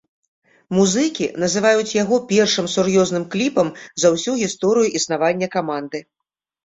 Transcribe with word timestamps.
Музыкі 0.77 1.25
называюць 1.43 1.93
яго 2.03 2.15
першым 2.33 2.71
сур'ёзным 2.77 3.29
кліпам 3.35 3.67
за 4.05 4.15
ўсю 4.17 4.31
гісторыю 4.43 4.87
існавання 5.01 5.47
каманды. 5.59 5.99